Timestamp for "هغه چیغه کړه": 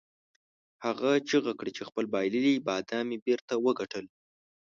0.85-1.71